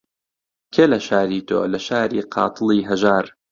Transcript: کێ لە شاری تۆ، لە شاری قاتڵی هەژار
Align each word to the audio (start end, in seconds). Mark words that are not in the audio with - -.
کێ 0.73 0.83
لە 0.91 0.99
شاری 1.07 1.39
تۆ، 1.47 1.59
لە 1.73 1.79
شاری 1.87 2.21
قاتڵی 2.33 2.81
هەژار 2.89 3.25